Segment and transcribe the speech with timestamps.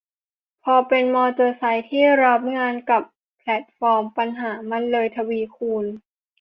[0.63, 3.03] พอเป็นมอเตอร์ไซค์ที่รับงานกับ
[3.37, 5.85] แพลตฟอร์ม ปัญหามันเลยทวีคูณ